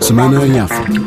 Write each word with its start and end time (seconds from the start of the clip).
Semana 0.00 0.46
em 0.46 0.58
África. 0.58 1.00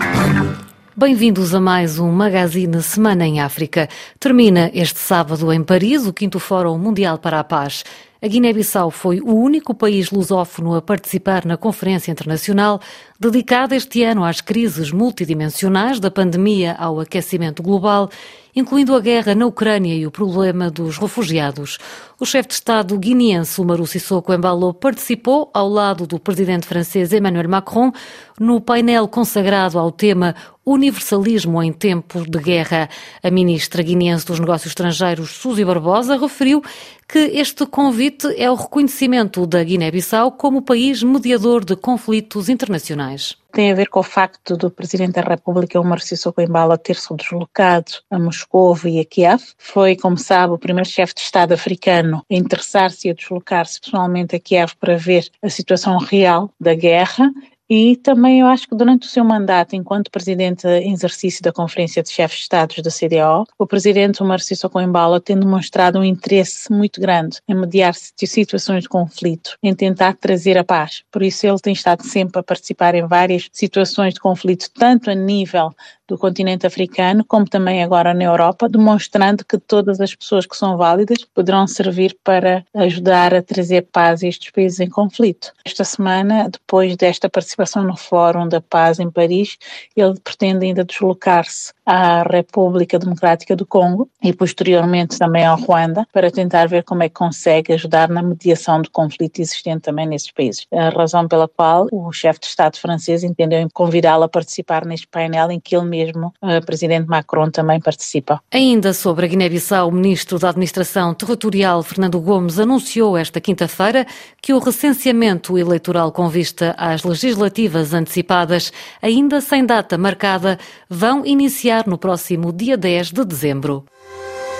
Bem-vindos 0.95 1.55
a 1.55 1.59
mais 1.59 1.97
um 1.97 2.11
Magazine 2.11 2.81
Semana 2.81 3.25
em 3.25 3.39
África. 3.39 3.89
Termina 4.19 4.69
este 4.73 4.99
sábado 4.99 5.51
em 5.51 5.63
Paris 5.63 6.05
o 6.05 6.13
5 6.17 6.37
Fórum 6.37 6.77
Mundial 6.77 7.17
para 7.17 7.39
a 7.39 7.43
Paz. 7.43 7.83
A 8.21 8.27
Guiné-Bissau 8.27 8.91
foi 8.91 9.19
o 9.19 9.33
único 9.33 9.73
país 9.73 10.11
lusófono 10.11 10.75
a 10.75 10.81
participar 10.81 11.43
na 11.43 11.57
Conferência 11.57 12.11
Internacional 12.11 12.79
dedicada 13.19 13.75
este 13.75 14.03
ano 14.03 14.23
às 14.23 14.41
crises 14.41 14.91
multidimensionais, 14.91 15.99
da 15.99 16.11
pandemia 16.11 16.75
ao 16.77 16.99
aquecimento 16.99 17.63
global, 17.63 18.11
incluindo 18.55 18.95
a 18.95 18.99
guerra 18.99 19.35
na 19.35 19.45
Ucrânia 19.45 19.95
e 19.95 20.05
o 20.05 20.11
problema 20.11 20.69
dos 20.69 20.97
refugiados. 20.97 21.77
O 22.19 22.25
chefe 22.25 22.49
de 22.49 22.53
Estado 22.55 22.97
guineense, 22.97 23.59
Umaru 23.59 23.87
Sissoko 23.87 24.33
Embalo, 24.33 24.73
participou 24.73 25.49
ao 25.53 25.67
lado 25.67 26.05
do 26.05 26.19
presidente 26.19 26.67
francês 26.67 27.11
Emmanuel 27.11 27.49
Macron 27.49 27.91
no 28.39 28.61
painel 28.61 29.07
consagrado 29.07 29.79
ao 29.79 29.91
tema 29.91 30.35
Universalismo 30.65 31.61
em 31.63 31.73
tempos 31.73 32.27
de 32.27 32.39
guerra. 32.39 32.87
A 33.23 33.31
ministra 33.31 33.81
guineense 33.81 34.25
dos 34.25 34.39
Negócios 34.39 34.71
Estrangeiros, 34.71 35.31
Suzy 35.31 35.65
Barbosa, 35.65 36.17
referiu 36.17 36.61
que 37.07 37.19
este 37.19 37.65
convite 37.65 38.27
é 38.37 38.49
o 38.49 38.55
reconhecimento 38.55 39.45
da 39.47 39.63
Guiné-Bissau 39.63 40.33
como 40.33 40.61
país 40.61 41.01
mediador 41.01 41.65
de 41.65 41.75
conflitos 41.75 42.47
internacionais 42.47 43.40
tem 43.51 43.71
a 43.71 43.75
ver 43.75 43.89
com 43.89 43.99
o 43.99 44.03
facto 44.03 44.55
do 44.55 44.71
Presidente 44.71 45.13
da 45.13 45.21
República, 45.21 45.79
Omar 45.79 45.99
Sissoko 45.99 46.41
Embala, 46.41 46.77
ter 46.77 46.95
se 46.95 47.13
deslocado 47.15 47.91
a 48.09 48.17
Moscou 48.17 48.77
e 48.85 48.99
a 48.99 49.05
Kiev. 49.05 49.41
Foi, 49.57 49.95
como 49.95 50.17
sabe, 50.17 50.53
o 50.53 50.57
primeiro 50.57 50.89
chefe 50.89 51.13
de 51.13 51.21
Estado 51.21 51.53
africano 51.53 52.25
a 52.29 52.33
interessar-se 52.33 53.07
e 53.07 53.11
a 53.11 53.13
deslocar-se 53.13 53.81
pessoalmente 53.81 54.35
a 54.35 54.39
Kiev 54.39 54.73
para 54.79 54.97
ver 54.97 55.29
a 55.41 55.49
situação 55.49 55.97
real 55.97 56.49
da 56.59 56.73
guerra 56.73 57.31
e 57.73 57.95
também 57.95 58.41
eu 58.41 58.47
acho 58.47 58.67
que 58.67 58.75
durante 58.75 59.07
o 59.07 59.09
seu 59.09 59.23
mandato, 59.23 59.77
enquanto 59.77 60.11
presidente 60.11 60.67
em 60.67 60.91
exercício 60.91 61.41
da 61.41 61.53
Conferência 61.53 62.03
de 62.03 62.09
Chefes 62.09 62.39
de 62.39 62.43
Estados 62.43 62.75
da 62.83 62.91
CDO, 62.91 63.47
o 63.57 63.65
presidente 63.65 64.21
Omar 64.21 64.41
Sissoko 64.41 64.81
Embala 64.81 65.21
tem 65.21 65.39
demonstrado 65.39 65.97
um 65.97 66.03
interesse 66.03 66.69
muito 66.69 66.99
grande 66.99 67.39
em 67.47 67.55
mediar 67.55 67.93
situações 67.95 68.83
de 68.83 68.89
conflito, 68.89 69.57
em 69.63 69.73
tentar 69.73 70.17
trazer 70.17 70.57
a 70.57 70.65
paz. 70.65 71.03
Por 71.09 71.23
isso 71.23 71.47
ele 71.47 71.59
tem 71.59 71.71
estado 71.71 72.03
sempre 72.03 72.41
a 72.41 72.43
participar 72.43 72.93
em 72.93 73.07
várias 73.07 73.47
situações 73.53 74.15
de 74.15 74.19
conflito, 74.19 74.69
tanto 74.73 75.09
a 75.09 75.15
nível 75.15 75.73
do 76.09 76.17
continente 76.17 76.67
africano, 76.67 77.23
como 77.23 77.47
também 77.47 77.81
agora 77.81 78.13
na 78.13 78.25
Europa, 78.25 78.67
demonstrando 78.67 79.45
que 79.45 79.57
todas 79.57 80.01
as 80.01 80.13
pessoas 80.13 80.45
que 80.45 80.57
são 80.57 80.75
válidas 80.75 81.23
poderão 81.23 81.65
servir 81.65 82.17
para 82.21 82.65
ajudar 82.75 83.33
a 83.33 83.41
trazer 83.41 83.87
paz 83.93 84.21
a 84.21 84.27
estes 84.27 84.51
países 84.51 84.81
em 84.81 84.89
conflito. 84.89 85.53
Esta 85.63 85.85
semana, 85.85 86.49
depois 86.49 86.97
desta 86.97 87.29
participação 87.29 87.60
no 87.83 87.97
Fórum 87.97 88.47
da 88.47 88.61
Paz 88.61 88.99
em 88.99 89.09
Paris, 89.09 89.57
ele 89.95 90.19
pretende 90.23 90.65
ainda 90.65 90.83
deslocar-se 90.83 91.73
à 91.85 92.23
República 92.23 92.97
Democrática 92.97 93.55
do 93.55 93.65
Congo 93.65 94.09
e 94.23 94.33
posteriormente 94.33 95.17
também 95.17 95.45
ao 95.45 95.59
Ruanda 95.59 96.07
para 96.13 96.31
tentar 96.31 96.67
ver 96.67 96.83
como 96.83 97.03
é 97.03 97.09
que 97.09 97.15
consegue 97.15 97.73
ajudar 97.73 98.09
na 98.09 98.21
mediação 98.21 98.81
do 98.81 98.89
conflito 98.89 99.39
existente 99.39 99.81
também 99.81 100.07
nesses 100.07 100.31
países. 100.31 100.65
A 100.71 100.89
razão 100.89 101.27
pela 101.27 101.47
qual 101.47 101.87
o 101.91 102.11
chefe 102.11 102.39
de 102.39 102.45
Estado 102.47 102.77
francês 102.77 103.23
entendeu 103.23 103.67
convidá-lo 103.73 104.23
a 104.23 104.29
participar 104.29 104.85
neste 104.85 105.07
painel 105.07 105.51
em 105.51 105.59
que 105.59 105.75
ele 105.75 105.85
mesmo, 105.85 106.33
o 106.41 106.65
presidente 106.65 107.07
Macron, 107.07 107.49
também 107.49 107.79
participa. 107.79 108.41
Ainda 108.51 108.93
sobre 108.93 109.25
a 109.25 109.29
Guiné-Bissau, 109.29 109.89
o 109.89 109.91
ministro 109.91 110.39
da 110.39 110.49
Administração 110.49 111.13
Territorial, 111.13 111.83
Fernando 111.83 112.19
Gomes, 112.19 112.59
anunciou 112.59 113.17
esta 113.17 113.41
quinta-feira 113.41 114.05
que 114.41 114.53
o 114.53 114.59
recenseamento 114.59 115.57
eleitoral 115.57 116.11
com 116.11 116.29
vista 116.29 116.73
às 116.77 117.03
legislativas 117.03 117.50
antecipadas, 117.93 118.71
ainda 119.01 119.41
sem 119.41 119.65
data 119.65 119.97
marcada, 119.97 120.57
vão 120.89 121.25
iniciar 121.25 121.51
iniciar 121.51 121.87
no 121.87 121.97
próximo 121.97 122.51
dia 122.51 122.77
10 122.77 123.11
de 123.11 123.25
dezembro. 123.25 123.85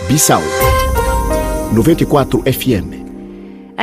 Bissau 0.08 0.42
94 1.74 2.42
FM 2.42 3.02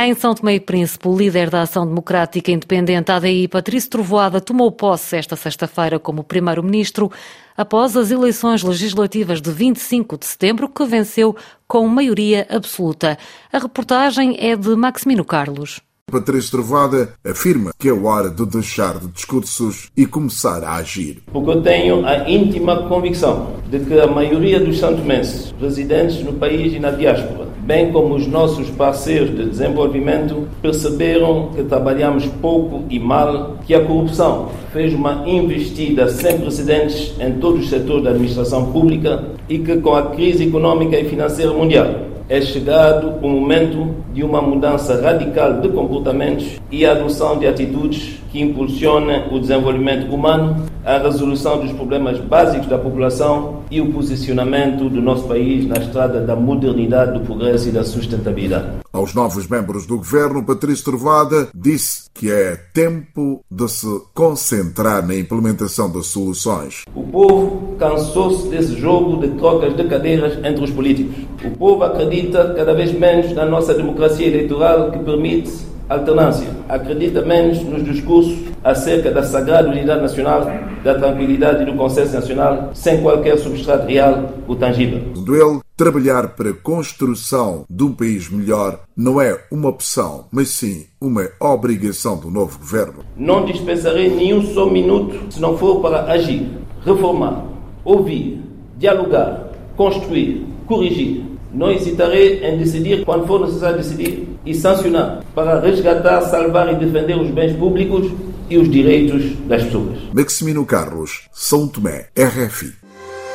em 0.01 0.15
São 0.15 0.33
Tomé 0.33 0.55
e 0.55 0.59
Príncipe, 0.61 1.09
o 1.09 1.17
líder 1.17 1.49
da 1.49 1.63
Ação 1.63 1.85
Democrática 1.85 2.51
Independente 2.51 3.11
ADI, 3.11 3.49
Patrício 3.49 3.89
Trovoada, 3.89 4.39
tomou 4.39 4.71
posse 4.71 5.17
esta 5.17 5.35
sexta-feira 5.35 5.99
como 5.99 6.23
primeiro-ministro 6.23 7.11
após 7.57 7.97
as 7.97 8.09
eleições 8.09 8.63
legislativas 8.63 9.41
de 9.41 9.51
25 9.51 10.17
de 10.17 10.25
setembro, 10.25 10.69
que 10.69 10.85
venceu 10.85 11.35
com 11.67 11.85
maioria 11.85 12.47
absoluta. 12.49 13.17
A 13.51 13.59
reportagem 13.59 14.37
é 14.39 14.55
de 14.55 14.73
Maximino 14.73 15.25
Carlos. 15.25 15.81
Patrício 16.09 16.51
Trovada 16.51 17.09
afirma 17.25 17.71
que 17.77 17.87
é 17.87 17.93
hora 17.93 18.29
de 18.29 18.45
deixar 18.45 18.99
de 18.99 19.07
discursos 19.07 19.89
e 19.95 20.05
começar 20.05 20.63
a 20.63 20.75
agir. 20.75 21.21
Porque 21.31 21.49
eu 21.49 21.61
tenho 21.61 22.05
a 22.05 22.29
íntima 22.29 22.87
convicção 22.87 23.53
de 23.69 23.79
que 23.79 23.99
a 23.99 24.07
maioria 24.07 24.59
dos 24.59 24.79
santomenses 24.79 25.53
residentes 25.59 26.23
no 26.23 26.33
país 26.33 26.73
e 26.73 26.79
na 26.79 26.91
diáspora, 26.91 27.47
bem 27.61 27.91
como 27.91 28.15
os 28.15 28.27
nossos 28.27 28.69
parceiros 28.71 29.35
de 29.35 29.49
desenvolvimento, 29.49 30.47
perceberam 30.61 31.51
que 31.55 31.63
trabalhamos 31.63 32.25
pouco 32.41 32.83
e 32.89 32.99
mal, 32.99 33.57
que 33.65 33.75
a 33.75 33.85
corrupção 33.85 34.49
fez 34.73 34.93
uma 34.93 35.27
investida 35.27 36.09
sem 36.09 36.39
precedentes 36.39 37.13
em 37.19 37.33
todos 37.33 37.63
os 37.63 37.69
setores 37.69 38.03
da 38.03 38.09
administração 38.09 38.71
pública 38.71 39.23
e 39.47 39.59
que 39.59 39.77
com 39.77 39.95
a 39.95 40.07
crise 40.11 40.45
econômica 40.45 40.99
e 40.99 41.09
financeira 41.09 41.53
mundial 41.53 42.09
é 42.29 42.39
chegado 42.39 43.15
o 43.25 43.27
momento 43.27 43.95
de 44.13 44.23
uma 44.23 44.39
mudança 44.39 45.01
radical 45.01 45.59
de 45.59 45.69
comportamentos 45.69 46.59
e 46.71 46.85
adoção 46.85 47.39
de 47.39 47.47
atitudes 47.47 48.19
que 48.31 48.39
impulsionem 48.39 49.23
o 49.31 49.39
desenvolvimento 49.39 50.13
humano, 50.13 50.63
a 50.85 50.99
resolução 50.99 51.59
dos 51.59 51.71
problemas 51.71 52.19
básicos 52.19 52.67
da 52.67 52.77
população 52.77 53.63
e 53.71 53.81
o 53.81 53.91
posicionamento 53.91 54.87
do 54.87 55.01
nosso 55.01 55.27
país 55.27 55.67
na 55.67 55.77
estrada 55.77 56.21
da 56.21 56.35
modernidade, 56.35 57.17
do 57.17 57.21
progresso 57.21 57.69
e 57.69 57.71
da 57.71 57.83
sustentabilidade. 57.83 58.67
Aos 58.91 59.13
novos 59.13 59.47
membros 59.47 59.85
do 59.85 59.97
governo, 59.97 60.43
Patrício 60.43 60.83
Trovada 60.83 61.49
disse 61.53 62.09
que 62.11 62.31
é 62.31 62.55
tempo 62.73 63.45
de 63.49 63.67
se 63.69 63.87
concentrar 64.15 65.05
na 65.05 65.15
implementação 65.15 65.91
das 65.91 66.07
soluções. 66.07 66.85
O 66.95 67.03
povo 67.03 67.75
cansou-se 67.77 68.47
desse 68.47 68.75
jogo 68.79 69.21
de 69.21 69.27
trocas 69.37 69.77
de 69.77 69.83
cadeiras 69.83 70.43
entre 70.43 70.63
os 70.63 70.71
políticos. 70.71 71.15
O 71.45 71.51
povo 71.51 71.83
acredita 71.83 72.55
cada 72.55 72.73
vez 72.73 72.91
menos 72.91 73.31
na 73.33 73.45
nossa 73.45 73.75
democracia 73.75 74.25
eleitoral 74.25 74.89
que 74.89 74.97
permite 74.99 75.68
alternância. 75.89 76.47
Acredita 76.69 77.21
menos 77.23 77.61
nos 77.63 77.83
discursos 77.83 78.37
acerca 78.63 79.11
da 79.11 79.23
sagrada 79.23 79.69
unidade 79.69 80.01
nacional, 80.01 80.45
da 80.83 80.95
tranquilidade 80.95 81.63
e 81.63 81.65
do 81.65 81.73
consenso 81.73 82.13
nacional, 82.13 82.69
sem 82.73 83.01
qualquer 83.01 83.37
substrato 83.37 83.87
real 83.87 84.33
ou 84.47 84.55
tangível. 84.55 84.99
Ele, 85.27 85.59
trabalhar 85.75 86.29
para 86.29 86.49
a 86.49 86.53
construção 86.53 87.65
de 87.69 87.83
um 87.83 87.93
país 87.93 88.29
melhor 88.29 88.81
não 88.95 89.19
é 89.19 89.39
uma 89.51 89.69
opção, 89.69 90.25
mas 90.31 90.49
sim 90.49 90.85
uma 91.01 91.27
obrigação 91.39 92.17
do 92.17 92.29
novo 92.29 92.59
governo. 92.59 93.05
Não 93.17 93.45
dispensarei 93.45 94.09
nenhum 94.09 94.41
só 94.41 94.65
minuto 94.69 95.31
se 95.31 95.41
não 95.41 95.57
for 95.57 95.81
para 95.81 96.11
agir, 96.11 96.47
reformar, 96.85 97.45
ouvir, 97.83 98.41
dialogar, 98.77 99.49
construir, 99.75 100.45
corrigir. 100.67 101.25
Não 101.51 101.71
hesitarei 101.71 102.45
em 102.45 102.57
decidir 102.59 103.03
quando 103.03 103.25
for 103.25 103.39
necessário 103.39 103.77
decidir 103.77 104.27
e 104.45 104.53
sancionar 104.53 105.23
para 105.35 105.59
resgatar, 105.59 106.21
salvar 106.21 106.73
e 106.73 106.75
defender 106.77 107.17
os 107.17 107.29
bens 107.31 107.55
públicos 107.55 108.11
e 108.49 108.57
os 108.57 108.69
direitos 108.69 109.35
das 109.47 109.63
pessoas. 109.63 109.97
Maximino 110.13 110.65
Carlos, 110.65 111.27
São 111.31 111.67
Tomé, 111.67 112.07
RFI. 112.17 112.73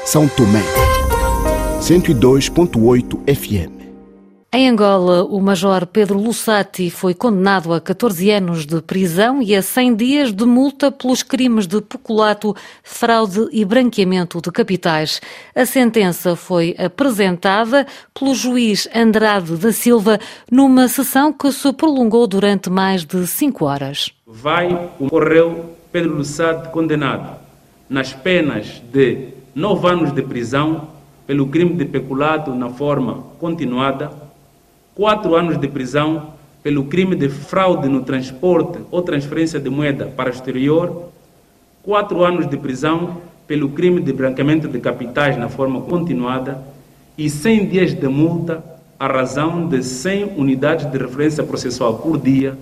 São 0.05 0.29
Tomé, 0.29 0.63
102.8 1.81 3.35
FM. 3.35 3.84
Em 4.57 4.69
Angola, 4.69 5.25
o 5.25 5.41
Major 5.41 5.85
Pedro 5.85 6.17
Lussati 6.17 6.89
foi 6.89 7.13
condenado 7.13 7.73
a 7.73 7.81
14 7.81 8.31
anos 8.31 8.65
de 8.65 8.81
prisão 8.81 9.43
e 9.43 9.53
a 9.53 9.61
100 9.61 9.97
dias 9.97 10.33
de 10.33 10.45
multa 10.45 10.93
pelos 10.93 11.25
crimes 11.25 11.67
de 11.67 11.81
peculato, 11.81 12.55
fraude 12.85 13.49
e 13.51 13.65
branqueamento 13.65 14.41
de 14.41 14.53
capitais. 14.53 15.21
A 15.57 15.67
sentença 15.67 16.37
foi 16.37 16.73
apresentada 16.79 17.85
pelo 18.17 18.33
juiz 18.33 18.89
Andrade 18.95 19.57
da 19.57 19.73
Silva 19.73 20.21
numa 20.49 20.87
sessão 20.87 21.33
que 21.33 21.51
se 21.51 21.73
prolongou 21.73 22.29
durante 22.29 22.71
mais 22.71 23.05
de 23.05 23.27
cinco 23.27 23.65
horas. 23.65 24.13
Vai 24.25 24.73
o 25.01 25.11
correu 25.11 25.75
Pedro 25.91 26.15
Lussati 26.15 26.69
condenado 26.69 27.41
nas 27.91 28.13
penas 28.13 28.81
de 28.93 29.31
nove 29.53 29.89
anos 29.89 30.13
de 30.13 30.23
prisão 30.23 30.91
pelo 31.27 31.49
crime 31.49 31.75
de 31.75 31.87
peculato 31.87 32.55
na 32.55 32.71
forma 32.71 33.25
continuada 33.41 34.24
quatro 34.95 35.35
anos 35.35 35.59
de 35.59 35.69
prisão 35.69 36.35
pelo 36.63 36.85
crime 36.85 37.17
de 37.17 37.29
fraude 37.29 37.89
no 37.89 38.03
transporte 38.03 38.79
ou 38.91 39.03
transferência 39.03 39.61
de 39.61 39.69
moeda 39.69 40.07
para 40.07 40.31
o 40.31 40.33
exterior, 40.33 41.11
quatro 41.83 42.25
anos 42.25 42.49
de 42.49 42.57
prisão 42.57 43.21
pelo 43.47 43.71
crime 43.71 44.01
de 44.01 44.13
branqueamento 44.13 44.69
de 44.69 44.81
capitais 44.81 45.37
na 45.37 45.49
forma 45.49 45.83
continuada 45.83 46.63
e 47.19 47.29
100 47.29 47.67
dias 47.67 47.93
de 47.93 48.09
multa 48.09 48.65
à 48.99 49.07
razão 49.07 49.69
de 49.69 49.83
100 49.83 50.35
unidades 50.39 50.91
de 50.91 50.97
referência 50.97 51.45
processual 51.45 51.99
por 51.99 52.19
dia 52.19 52.57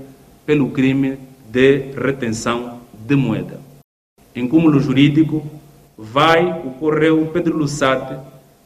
pelo 0.45 0.71
crime 0.71 1.19
de 1.51 1.93
retenção 1.97 2.81
de 3.07 3.15
moeda. 3.15 3.61
Em 4.35 4.49
cúmulo 4.49 4.81
jurídico, 4.81 5.47
vai 5.97 6.61
o 6.65 6.71
Correio 6.71 7.27
Pedro 7.27 7.57
Lussate, 7.57 8.17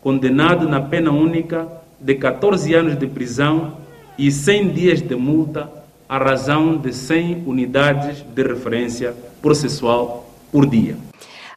condenado 0.01 0.69
na 0.69 0.81
pena 0.81 1.11
única 1.11 1.69
de 2.01 2.15
14 2.15 2.75
anos 2.75 2.99
de 2.99 3.07
prisão 3.07 3.79
e 4.19 4.31
100 4.31 4.69
dias 4.69 5.03
de 5.03 5.15
multa 5.15 5.71
à 6.09 6.19
razão 6.19 6.77
de 6.77 6.93
100 6.93 7.45
unidades 7.47 8.23
de 8.23 8.43
referência 8.43 9.15
processual 9.43 10.29
por 10.53 10.67
dia. 10.67 10.97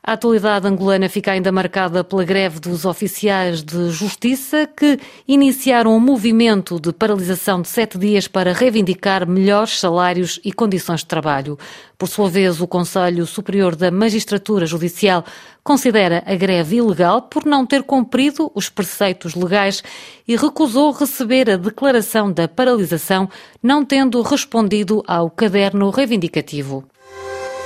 A 0.01 0.13
atualidade 0.13 0.65
angolana 0.65 1.09
fica 1.09 1.33
ainda 1.33 1.51
marcada 1.51 2.03
pela 2.05 2.23
greve 2.23 2.59
dos 2.59 2.85
oficiais 2.85 3.61
de 3.61 3.89
justiça 3.89 4.65
que 4.65 4.97
iniciaram 5.27 5.95
um 5.95 5.99
movimento 5.99 6.79
de 6.79 6.93
paralisação 6.93 7.61
de 7.61 7.67
sete 7.67 7.97
dias 7.97 8.25
para 8.25 8.53
reivindicar 8.53 9.27
melhores 9.27 9.77
salários 9.77 10.39
e 10.43 10.53
condições 10.53 11.01
de 11.01 11.07
trabalho. 11.07 11.59
Por 11.97 12.07
sua 12.07 12.29
vez, 12.29 12.61
o 12.61 12.67
Conselho 12.67 13.25
Superior 13.25 13.75
da 13.75 13.91
Magistratura 13.91 14.65
Judicial 14.65 15.25
considera 15.65 16.23
a 16.25 16.33
greve 16.33 16.77
ilegal 16.77 17.23
por 17.23 17.45
não 17.45 17.65
ter 17.65 17.83
cumprido 17.83 18.49
os 18.55 18.69
preceitos 18.69 19.35
legais 19.35 19.83
e 20.25 20.37
recusou 20.37 20.91
receber 20.91 21.49
a 21.49 21.57
declaração 21.57 22.31
da 22.31 22.47
paralisação, 22.47 23.29
não 23.61 23.83
tendo 23.83 24.21
respondido 24.21 25.03
ao 25.05 25.29
caderno 25.29 25.89
reivindicativo. 25.89 26.85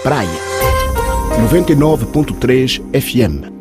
Praia 0.02 0.64
99.3 1.42 2.80
FM. 2.94 3.52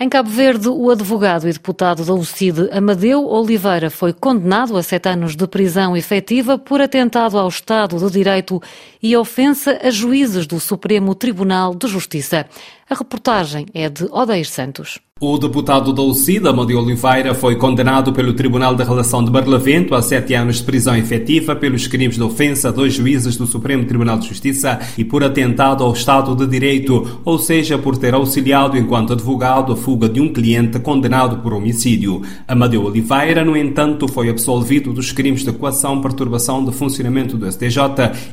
Em 0.00 0.08
Cabo 0.08 0.30
Verde, 0.30 0.68
o 0.68 0.90
advogado 0.90 1.48
e 1.48 1.52
deputado 1.52 2.04
da 2.04 2.12
UCID, 2.14 2.70
Amadeu 2.70 3.26
Oliveira, 3.26 3.90
foi 3.90 4.12
condenado 4.12 4.76
a 4.76 4.82
sete 4.82 5.08
anos 5.08 5.34
de 5.34 5.46
prisão 5.46 5.96
efetiva 5.96 6.58
por 6.58 6.80
atentado 6.80 7.38
ao 7.38 7.48
Estado 7.48 7.96
de 7.98 8.12
Direito 8.12 8.60
e 9.02 9.16
ofensa 9.16 9.78
a 9.82 9.90
juízes 9.90 10.46
do 10.46 10.60
Supremo 10.60 11.14
Tribunal 11.14 11.74
de 11.74 11.88
Justiça. 11.88 12.46
A 12.88 12.94
reportagem 12.94 13.66
é 13.74 13.88
de 13.88 14.04
Odeir 14.04 14.48
Santos. 14.48 14.98
O 15.20 15.36
deputado 15.36 15.92
da 15.92 16.48
Amadeu 16.48 16.78
Oliveira, 16.78 17.34
foi 17.34 17.56
condenado 17.56 18.12
pelo 18.12 18.34
Tribunal 18.34 18.76
de 18.76 18.84
Relação 18.84 19.24
de 19.24 19.32
Barlavento 19.32 19.96
a 19.96 20.00
sete 20.00 20.32
anos 20.32 20.58
de 20.58 20.62
prisão 20.62 20.96
efetiva 20.96 21.56
pelos 21.56 21.88
crimes 21.88 22.14
de 22.14 22.22
ofensa 22.22 22.68
a 22.68 22.70
dois 22.70 22.94
juízes 22.94 23.36
do 23.36 23.44
Supremo 23.44 23.84
Tribunal 23.84 24.20
de 24.20 24.28
Justiça 24.28 24.78
e 24.96 25.04
por 25.04 25.24
atentado 25.24 25.82
ao 25.82 25.92
Estado 25.92 26.36
de 26.36 26.46
Direito, 26.46 27.20
ou 27.24 27.36
seja, 27.36 27.76
por 27.76 27.96
ter 27.96 28.14
auxiliado 28.14 28.78
enquanto 28.78 29.12
advogado 29.12 29.72
a 29.72 29.76
fuga 29.76 30.08
de 30.08 30.20
um 30.20 30.32
cliente 30.32 30.78
condenado 30.78 31.38
por 31.38 31.52
homicídio. 31.52 32.22
Amadeu 32.46 32.84
Oliveira, 32.84 33.44
no 33.44 33.56
entanto, 33.56 34.06
foi 34.06 34.30
absolvido 34.30 34.92
dos 34.92 35.10
crimes 35.10 35.42
de 35.42 35.50
coação, 35.50 36.00
perturbação 36.00 36.64
de 36.64 36.70
funcionamento 36.70 37.36
do 37.36 37.50
STJ 37.50 37.80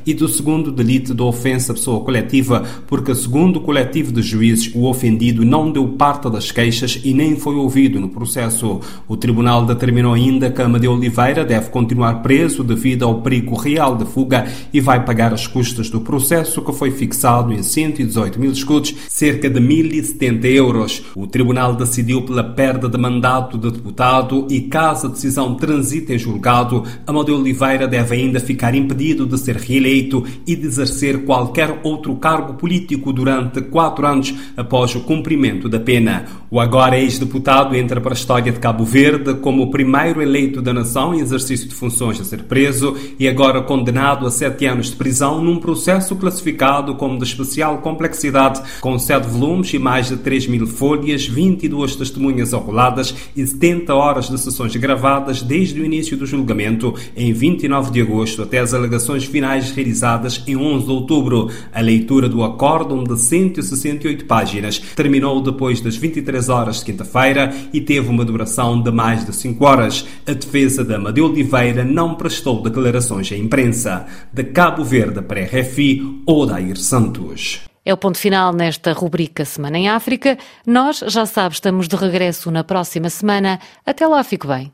e 0.05 0.13
do 0.13 0.27
segundo 0.27 0.71
delito 0.71 1.15
de 1.15 1.23
ofensa 1.23 1.71
à 1.71 1.75
pessoa 1.75 2.01
coletiva, 2.01 2.63
porque, 2.85 3.15
segundo 3.15 3.57
o 3.57 3.61
coletivo 3.61 4.11
de 4.11 4.21
juízes, 4.21 4.71
o 4.75 4.85
ofendido 4.85 5.43
não 5.43 5.71
deu 5.71 5.87
parte 5.87 6.29
das 6.29 6.51
queixas 6.51 6.74
queixas 6.75 6.99
e 7.03 7.13
nem 7.13 7.35
foi 7.35 7.55
ouvido 7.55 7.99
no 7.99 8.09
processo. 8.09 8.81
O 9.07 9.15
tribunal 9.15 9.65
determinou 9.65 10.13
ainda 10.13 10.51
que 10.51 10.61
Amadeu 10.61 10.91
Oliveira 10.91 11.45
deve 11.45 11.69
continuar 11.69 12.21
preso 12.21 12.63
devido 12.63 13.05
ao 13.05 13.21
perigo 13.21 13.55
real 13.55 13.95
de 13.95 14.05
fuga 14.05 14.45
e 14.73 14.81
vai 14.81 15.03
pagar 15.03 15.33
as 15.33 15.47
custas 15.47 15.89
do 15.89 16.01
processo 16.01 16.61
que 16.61 16.73
foi 16.73 16.91
fixado 16.91 17.53
em 17.53 17.63
118 17.63 18.39
mil 18.39 18.51
escudos, 18.51 18.93
cerca 19.07 19.49
de 19.49 19.59
1.070 19.59 20.45
euros. 20.45 21.03
O 21.15 21.25
tribunal 21.27 21.75
decidiu 21.75 22.23
pela 22.23 22.43
perda 22.43 22.89
de 22.89 22.97
mandato 22.97 23.57
de 23.57 23.71
deputado 23.71 24.47
e 24.49 24.61
caso 24.61 25.07
a 25.07 25.09
decisão 25.09 25.55
transite 25.55 26.13
em 26.13 26.19
julgado, 26.19 26.83
Amadeu 27.07 27.37
Oliveira 27.37 27.87
deve 27.87 28.15
ainda 28.15 28.39
ficar 28.39 28.75
impedido 28.75 29.25
de 29.25 29.37
ser 29.37 29.55
reeleito 29.55 30.25
e 30.45 30.55
de 30.55 30.65
exercer 30.65 31.23
qualquer 31.23 31.79
outro 31.83 32.15
cargo 32.15 32.55
político 32.55 33.13
durante 33.13 33.61
quatro 33.61 34.05
anos 34.05 34.33
após 34.57 34.93
o 34.95 35.01
cumprimento 35.01 35.69
da 35.69 35.79
pena. 35.79 36.25
O 36.49 36.59
agora 36.65 36.97
ex-deputado 36.97 37.75
entra 37.75 38.01
para 38.01 38.13
a 38.13 38.17
história 38.17 38.51
de 38.51 38.57
Cabo 38.57 38.83
Verde 38.83 39.35
como 39.35 39.61
o 39.61 39.69
primeiro 39.69 40.19
eleito 40.19 40.63
da 40.63 40.73
nação 40.73 41.13
em 41.13 41.19
exercício 41.19 41.69
de 41.69 41.75
funções 41.75 42.19
a 42.19 42.23
ser 42.23 42.41
preso 42.45 42.97
e 43.19 43.27
agora 43.27 43.61
condenado 43.61 44.25
a 44.25 44.31
sete 44.31 44.65
anos 44.65 44.87
de 44.87 44.95
prisão 44.95 45.43
num 45.43 45.59
processo 45.59 46.15
classificado 46.15 46.95
como 46.95 47.19
de 47.19 47.23
especial 47.23 47.77
complexidade, 47.77 48.63
com 48.81 48.97
sete 48.97 49.27
volumes 49.27 49.71
e 49.75 49.77
mais 49.77 50.07
de 50.07 50.17
3 50.17 50.47
mil 50.47 50.65
folhas, 50.65 51.27
22 51.27 51.95
testemunhas 51.95 52.51
arroladas 52.51 53.13
e 53.35 53.45
70 53.45 53.93
horas 53.93 54.27
de 54.27 54.39
sessões 54.39 54.75
gravadas 54.75 55.43
desde 55.43 55.79
o 55.79 55.85
início 55.85 56.17
do 56.17 56.25
julgamento, 56.25 56.95
em 57.15 57.31
29 57.31 57.91
de 57.91 58.01
agosto, 58.01 58.41
até 58.41 58.57
as 58.57 58.73
alegações 58.73 59.23
finais 59.23 59.69
realizadas 59.69 60.41
em 60.47 60.57
11 60.57 60.85
de 60.85 60.91
outubro. 60.91 61.51
A 61.71 61.79
leitura 61.79 62.27
do 62.27 62.43
acórdão 62.43 63.03
de 63.03 63.19
168 63.19 64.25
páginas 64.25 64.79
terminou 64.95 65.39
depois 65.41 65.79
das 65.79 65.95
23 65.95 66.49
horas 66.49 66.54
horas 66.55 66.79
de 66.79 66.85
quinta-feira 66.85 67.53
e 67.71 67.81
teve 67.81 68.09
uma 68.09 68.25
duração 68.25 68.81
de 68.81 68.91
mais 68.91 69.25
de 69.25 69.35
5 69.35 69.65
horas. 69.65 70.05
A 70.27 70.33
defesa 70.33 70.83
da 70.83 70.95
Amadeu 70.95 71.25
Oliveira 71.25 71.83
não 71.83 72.15
prestou 72.15 72.61
declarações 72.61 73.31
à 73.31 73.37
imprensa. 73.37 74.05
De 74.31 74.43
Cabo 74.43 74.83
Verde 74.83 75.21
para 75.21 75.41
a 75.41 75.45
RFI, 75.45 76.23
Odair 76.25 76.77
Santos. 76.77 77.61
É 77.85 77.93
o 77.93 77.97
ponto 77.97 78.17
final 78.17 78.51
nesta 78.51 78.93
rubrica 78.93 79.45
Semana 79.45 79.77
em 79.77 79.87
África. 79.87 80.37
Nós, 80.65 81.03
já 81.07 81.25
sabes, 81.25 81.57
estamos 81.57 81.87
de 81.87 81.95
regresso 81.95 82.49
na 82.49 82.63
próxima 82.63 83.09
semana. 83.09 83.59
Até 83.85 84.07
lá, 84.07 84.23
fico 84.23 84.47
bem. 84.47 84.71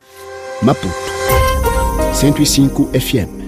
Maputo 0.62 0.94
105 2.14 2.92
FM 2.98 3.41